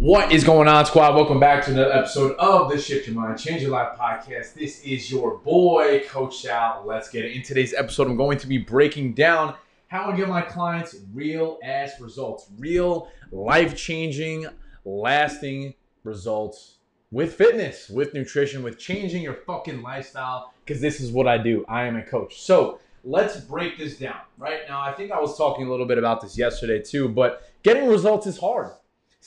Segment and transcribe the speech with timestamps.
[0.00, 1.14] What is going on, squad?
[1.14, 4.54] Welcome back to another episode of the Shift Your Mind, Change Your Life podcast.
[4.54, 6.84] This is your boy, Coach Sal.
[6.86, 7.36] Let's get it.
[7.36, 9.56] In today's episode, I'm going to be breaking down
[9.88, 14.46] how I get my clients real ass results, real life changing,
[14.86, 16.76] lasting results
[17.10, 21.62] with fitness, with nutrition, with changing your fucking lifestyle, because this is what I do.
[21.68, 22.40] I am a coach.
[22.40, 24.20] So let's break this down.
[24.38, 27.52] Right now, I think I was talking a little bit about this yesterday too, but
[27.62, 28.70] getting results is hard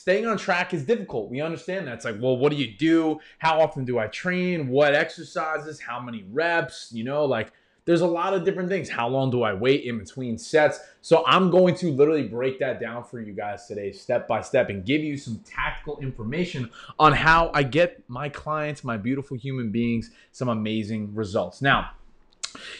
[0.04, 1.30] staying on track is difficult.
[1.30, 1.94] We understand that.
[1.94, 3.20] It's like, well, what do you do?
[3.38, 4.68] How often do I train?
[4.68, 5.80] What exercises?
[5.80, 6.90] How many reps?
[6.92, 7.52] You know, like
[7.86, 8.90] there's a lot of different things.
[8.90, 10.78] How long do I wait in between sets?
[11.00, 14.68] So I'm going to literally break that down for you guys today, step by step,
[14.68, 19.70] and give you some tactical information on how I get my clients, my beautiful human
[19.70, 21.62] beings, some amazing results.
[21.62, 21.92] Now,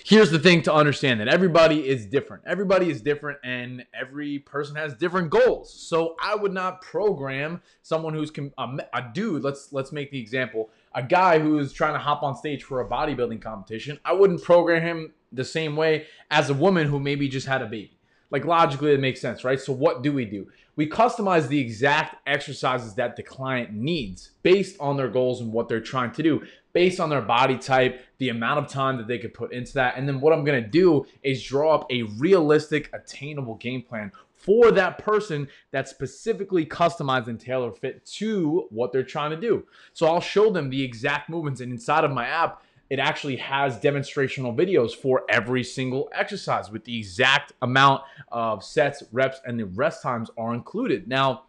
[0.04, 2.42] here's the thing to understand that everybody is different.
[2.46, 5.72] Everybody is different and every person has different goals.
[5.72, 10.70] So I would not program someone who's a, a dude, let's let's make the example,
[10.94, 13.98] a guy who's trying to hop on stage for a bodybuilding competition.
[14.04, 17.66] I wouldn't program him the same way as a woman who maybe just had a
[17.66, 17.98] baby.
[18.30, 19.60] Like logically it makes sense, right?
[19.60, 20.48] So what do we do?
[20.76, 25.68] We customize the exact exercises that the client needs based on their goals and what
[25.68, 26.42] they're trying to do
[26.74, 29.96] based on their body type, the amount of time that they could put into that.
[29.96, 34.12] And then what I'm going to do is draw up a realistic, attainable game plan
[34.34, 39.64] for that person that's specifically customized and tailor fit to what they're trying to do.
[39.94, 43.78] So I'll show them the exact movements and inside of my app it actually has
[43.78, 49.66] demonstrational videos for every single exercise with the exact amount of sets, reps, and the
[49.66, 51.08] rest times are included.
[51.08, 51.44] Now,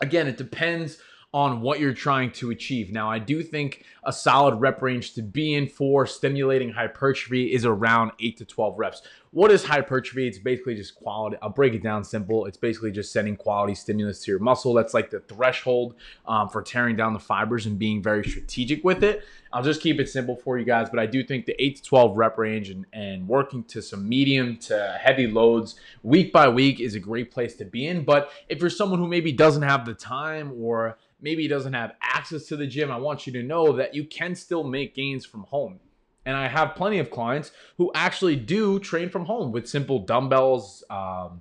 [0.00, 0.98] again, it depends
[1.32, 2.90] on what you're trying to achieve.
[2.92, 7.64] Now, I do think a solid rep range to be in for stimulating hypertrophy is
[7.64, 9.02] around 8 to 12 reps.
[9.32, 10.26] What is hypertrophy?
[10.28, 11.36] It's basically just quality.
[11.42, 12.46] I'll break it down simple.
[12.46, 14.72] It's basically just sending quality stimulus to your muscle.
[14.72, 19.02] That's like the threshold um, for tearing down the fibers and being very strategic with
[19.02, 19.24] it.
[19.52, 21.82] I'll just keep it simple for you guys, but I do think the 8 to
[21.82, 26.80] 12 rep range and, and working to some medium to heavy loads week by week
[26.80, 28.04] is a great place to be in.
[28.04, 32.46] But if you're someone who maybe doesn't have the time or maybe doesn't have access
[32.46, 35.44] to the gym, I want you to know that you can still make gains from
[35.44, 35.80] home.
[36.26, 40.84] And I have plenty of clients who actually do train from home with simple dumbbells,
[40.90, 41.40] um,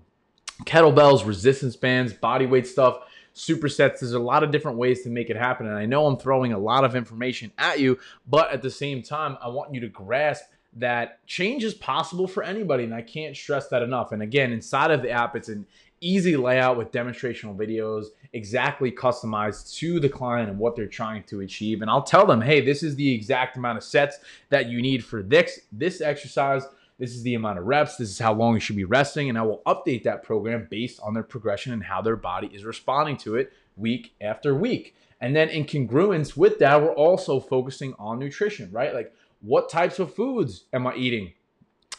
[0.64, 3.00] kettlebells, resistance bands, body weight stuff,
[3.36, 4.00] supersets.
[4.00, 5.68] There's a lot of different ways to make it happen.
[5.68, 9.02] And I know I'm throwing a lot of information at you, but at the same
[9.02, 10.46] time, I want you to grasp
[10.78, 12.84] that change is possible for anybody.
[12.84, 14.12] And I can't stress that enough.
[14.12, 15.66] And again, inside of the app, it's an
[16.02, 21.42] easy layout with demonstrational videos exactly customized to the client and what they're trying to
[21.42, 21.82] achieve.
[21.82, 24.20] And i'll tell them hey this is the exact amount of sets
[24.50, 26.64] that you need for this this exercise.
[26.98, 27.98] This is the amount of reps.
[27.98, 29.30] This is how long you should be resting.
[29.30, 32.64] And i will update that program based on their progression and how their body is
[32.64, 34.96] responding to it week after week.
[35.22, 38.94] And then in congruence with that we're also focusing on nutrition right?
[38.94, 41.34] Like what types of foods am i eating?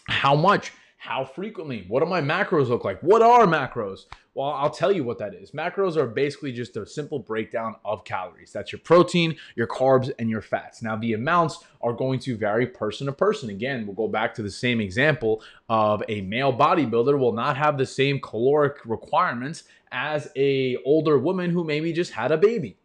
[0.08, 0.72] How much
[1.06, 1.84] how frequently?
[1.86, 3.00] What do my macros look like?
[3.00, 4.06] What are macros?
[4.34, 5.52] Well, I'll tell you what that is.
[5.52, 8.50] Macros are basically just a simple breakdown of calories.
[8.52, 10.82] That's your protein, your carbs, and your fats.
[10.82, 13.50] Now, the amounts are going to vary person to person.
[13.50, 17.78] Again, we'll go back to the same example of a male bodybuilder will not have
[17.78, 19.62] the same caloric requirements
[19.92, 22.78] as a older woman who maybe just had a baby.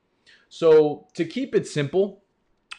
[0.48, 2.21] So, to keep it simple,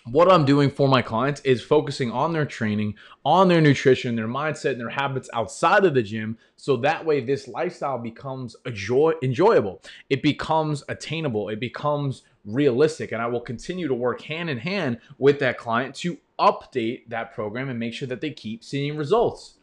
[0.07, 4.27] what I'm doing for my clients is focusing on their training, on their nutrition, their
[4.27, 6.37] mindset, and their habits outside of the gym.
[6.57, 9.81] So that way, this lifestyle becomes a joy, enjoyable.
[10.11, 11.49] It becomes attainable.
[11.51, 13.13] It becomes realistic.
[13.13, 17.33] And I will continue to work hand in hand with that client to update that
[17.33, 19.55] program and make sure that they keep seeing results.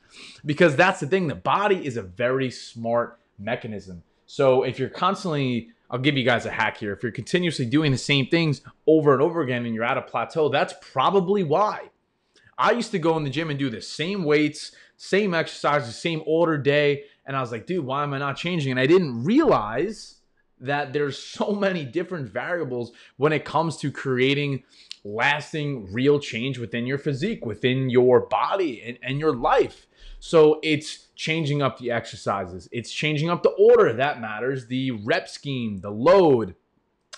[0.45, 4.03] Because that's the thing, the body is a very smart mechanism.
[4.25, 6.94] So if you're constantly I'll give you guys a hack here.
[6.94, 10.01] If you're continuously doing the same things over and over again and you're at a
[10.01, 11.89] plateau, that's probably why.
[12.57, 16.21] I used to go in the gym and do the same weights, same exercises, same
[16.25, 17.06] order day.
[17.25, 18.71] And I was like, dude, why am I not changing?
[18.71, 20.19] And I didn't realize
[20.59, 24.63] that there's so many different variables when it comes to creating
[25.03, 29.88] lasting real change within your physique, within your body and, and your life.
[30.19, 35.29] So it's changing up the exercises, it's changing up the order that matters, the rep
[35.29, 36.56] scheme, the load,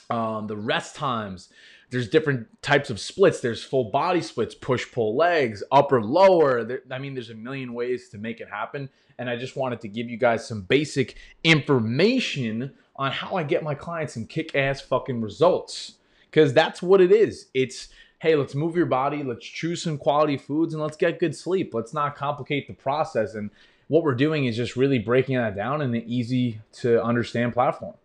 [0.09, 1.49] um, the rest times,
[1.91, 3.41] there's different types of splits.
[3.41, 6.63] There's full body splits, push pull legs, upper lower.
[6.63, 8.89] There, I mean, there's a million ways to make it happen.
[9.19, 13.63] And I just wanted to give you guys some basic information on how I get
[13.63, 15.95] my clients some kick ass fucking results.
[16.29, 17.47] Because that's what it is.
[17.53, 17.89] It's,
[18.19, 21.73] hey, let's move your body, let's choose some quality foods, and let's get good sleep.
[21.73, 23.33] Let's not complicate the process.
[23.33, 23.49] And
[23.87, 27.95] what we're doing is just really breaking that down in an easy to understand platform.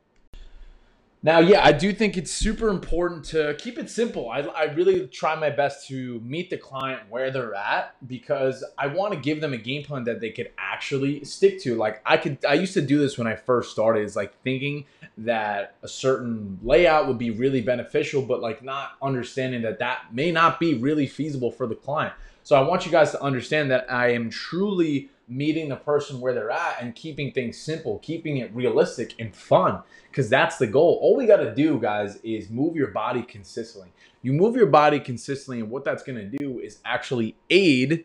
[1.26, 4.30] Now, yeah, I do think it's super important to keep it simple.
[4.30, 8.86] I, I really try my best to meet the client where they're at because I
[8.86, 11.74] want to give them a game plan that they could actually stick to.
[11.74, 14.04] Like I could, I used to do this when I first started.
[14.04, 14.84] Is like thinking
[15.18, 20.30] that a certain layout would be really beneficial, but like not understanding that that may
[20.30, 22.14] not be really feasible for the client.
[22.44, 26.32] So I want you guys to understand that I am truly meeting the person where
[26.32, 30.98] they're at and keeping things simple, keeping it realistic and fun because that's the goal.
[31.02, 33.92] All we got to do, guys, is move your body consistently.
[34.22, 38.04] You move your body consistently, and what that's going to do is actually aid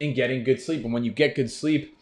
[0.00, 0.84] in getting good sleep.
[0.84, 1.96] And when you get good sleep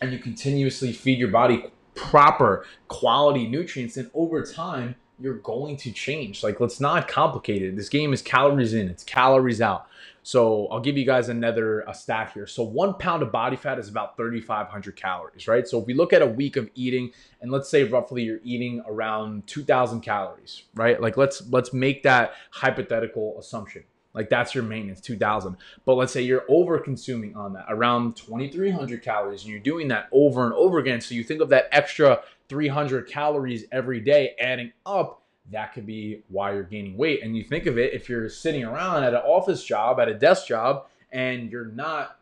[0.00, 1.64] and you continuously feed your body
[1.94, 6.42] proper quality nutrients, then over time, you're going to change.
[6.42, 7.76] Like, let's not complicate it.
[7.76, 9.86] This game is calories in, it's calories out.
[10.26, 12.48] So I'll give you guys another a stat here.
[12.48, 15.68] So one pound of body fat is about 3,500 calories, right?
[15.68, 18.82] So if we look at a week of eating, and let's say roughly you're eating
[18.88, 21.00] around 2,000 calories, right?
[21.00, 23.84] Like let's let's make that hypothetical assumption.
[24.14, 25.56] Like that's your maintenance, 2,000.
[25.84, 30.08] But let's say you're over consuming on that, around 2,300 calories, and you're doing that
[30.10, 31.00] over and over again.
[31.00, 36.22] So you think of that extra 300 calories every day adding up that could be
[36.28, 37.22] why you're gaining weight.
[37.22, 40.14] And you think of it if you're sitting around at an office job, at a
[40.14, 42.18] desk job, and you're not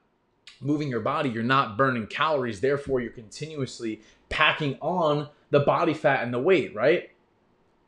[0.60, 6.22] moving your body, you're not burning calories, therefore, you're continuously packing on the body fat
[6.22, 7.10] and the weight, right?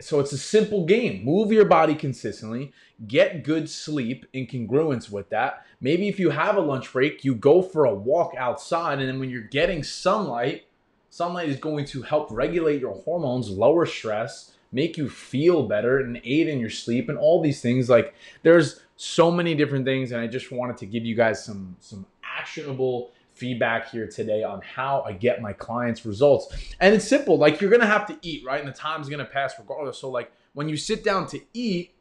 [0.00, 1.24] So it's a simple game.
[1.24, 2.72] Move your body consistently,
[3.06, 5.64] get good sleep in congruence with that.
[5.80, 9.18] Maybe if you have a lunch break, you go for a walk outside, and then
[9.18, 10.66] when you're getting sunlight,
[11.08, 16.20] sunlight is going to help regulate your hormones, lower stress, make you feel better and
[16.23, 17.88] aid in your sleep and all these things.
[17.88, 21.76] Like there's so many different things and i just wanted to give you guys some
[21.81, 22.06] some
[22.38, 26.55] actionable feedback here today on how i get my clients results.
[26.81, 28.61] And it's simple like you're gonna have to eat right?
[28.61, 29.99] And the time's gonna pass regardless.
[29.99, 31.93] So like when you sit down to eat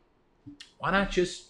[0.77, 1.45] why not just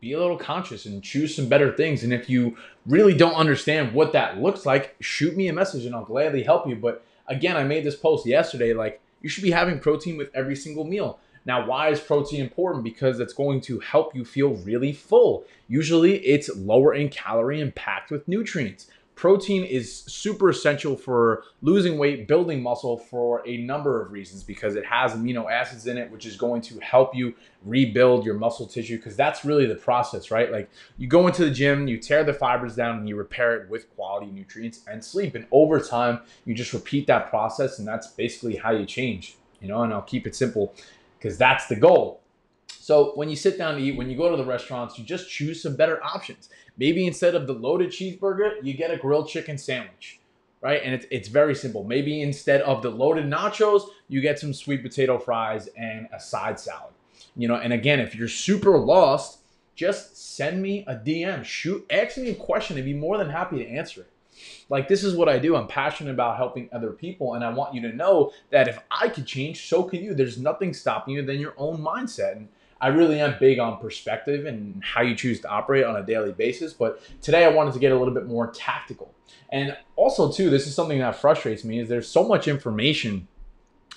[0.00, 2.04] be a little conscious and choose some better things?
[2.04, 2.56] And if you
[2.86, 6.66] really don't understand what that looks like shoot me a message and i'll gladly help
[6.66, 6.76] you.
[6.76, 10.56] But again i made this post yesterday like you should be having protein with every
[10.56, 11.20] single meal.
[11.46, 12.84] Now, why is protein important?
[12.84, 15.44] Because it's going to help you feel really full.
[15.68, 18.88] Usually, it's lower in calorie and packed with nutrients.
[19.14, 24.76] Protein is super essential for losing weight, building muscle for a number of reasons because
[24.76, 27.34] it has amino acids in it, which is going to help you
[27.64, 30.50] rebuild your muscle tissue because that's really the process, right?
[30.50, 33.68] Like you go into the gym, you tear the fibers down, and you repair it
[33.68, 35.34] with quality nutrients and sleep.
[35.34, 39.68] And over time, you just repeat that process, and that's basically how you change, you
[39.68, 39.82] know.
[39.82, 40.74] And I'll keep it simple
[41.18, 42.20] because that's the goal.
[42.68, 45.30] So when you sit down to eat, when you go to the restaurants, you just
[45.30, 46.48] choose some better options.
[46.80, 50.18] Maybe instead of the loaded cheeseburger, you get a grilled chicken sandwich,
[50.62, 50.80] right?
[50.82, 51.84] And it's, it's very simple.
[51.84, 56.58] Maybe instead of the loaded nachos, you get some sweet potato fries and a side
[56.58, 56.94] salad.
[57.36, 59.40] You know, and again, if you're super lost,
[59.74, 61.44] just send me a DM.
[61.44, 62.78] Shoot, ask me a question.
[62.78, 64.12] I'd be more than happy to answer it.
[64.70, 65.56] Like this is what I do.
[65.56, 69.10] I'm passionate about helping other people, and I want you to know that if I
[69.10, 70.14] could change, so can you.
[70.14, 72.36] There's nothing stopping you than your own mindset.
[72.36, 72.48] And
[72.80, 76.32] I really am big on perspective and how you choose to operate on a daily
[76.32, 76.72] basis.
[76.72, 79.14] But today I wanted to get a little bit more tactical.
[79.50, 83.28] And also, too, this is something that frustrates me is there's so much information,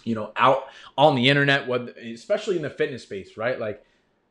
[0.03, 0.65] you know, out
[0.97, 3.59] on the internet, especially in the fitness space, right?
[3.59, 3.83] Like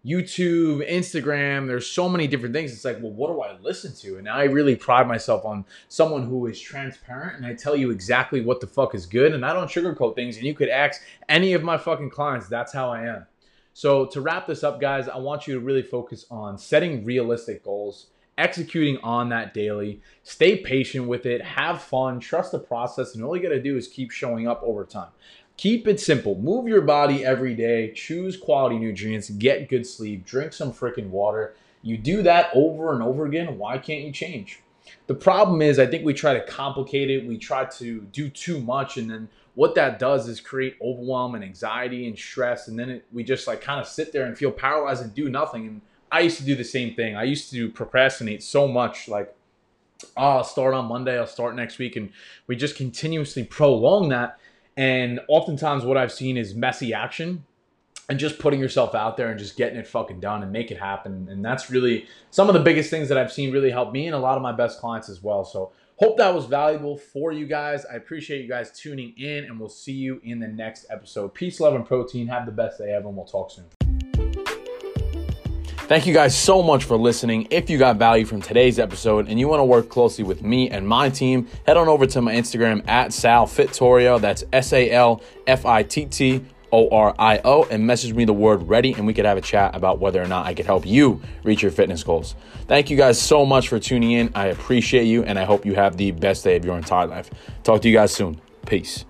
[0.05, 2.73] YouTube, Instagram, there's so many different things.
[2.73, 4.19] It's like, well, what do I listen to?
[4.19, 8.41] And I really pride myself on someone who is transparent and I tell you exactly
[8.41, 10.37] what the fuck is good and I don't sugarcoat things.
[10.37, 13.27] And you could ask any of my fucking clients, that's how I am.
[13.75, 17.65] So, to wrap this up, guys, I want you to really focus on setting realistic
[17.65, 23.25] goals, executing on that daily, stay patient with it, have fun, trust the process, and
[23.25, 25.09] all you got to do is keep showing up over time.
[25.57, 26.35] Keep it simple.
[26.35, 31.55] Move your body every day, choose quality nutrients, get good sleep, drink some freaking water.
[31.83, 34.61] You do that over and over again, why can't you change?
[35.07, 37.27] The problem is, I think we try to complicate it.
[37.27, 41.45] We try to do too much, and then what that does is create overwhelm and
[41.45, 42.69] anxiety and stress.
[42.69, 45.29] And then it, we just like kind of sit there and feel paralyzed and do
[45.29, 45.67] nothing.
[45.67, 45.81] And
[46.11, 47.17] I used to do the same thing.
[47.17, 49.35] I used to procrastinate so much, like,
[50.17, 51.97] oh, I'll start on Monday, I'll start next week.
[51.97, 52.11] And
[52.47, 54.39] we just continuously prolong that.
[54.77, 57.45] And oftentimes, what I've seen is messy action
[58.09, 60.79] and just putting yourself out there and just getting it fucking done and make it
[60.79, 61.29] happen.
[61.31, 64.15] And that's really some of the biggest things that I've seen really help me and
[64.15, 65.45] a lot of my best clients as well.
[65.45, 67.87] So hope that was valuable for you guys.
[67.87, 71.33] I appreciate you guys tuning in and we'll see you in the next episode.
[71.33, 72.27] Peace, love, and protein.
[72.27, 73.67] Have the best day ever and we'll talk soon.
[75.87, 77.47] Thank you guys so much for listening.
[77.51, 80.71] If you got value from today's episode and you want to work closely with me
[80.71, 84.21] and my team, head on over to my Instagram at Sal Fittorio.
[84.21, 88.25] That's S A L F I T T O R I O and message me
[88.25, 90.67] the word ready and we could have a chat about whether or not I could
[90.67, 92.35] help you reach your fitness goals.
[92.67, 94.33] Thank you guys so much for tuning in.
[94.35, 97.31] I appreciate you and I hope you have the best day of your entire life.
[97.63, 98.41] Talk to you guys soon.
[98.67, 99.05] Peace.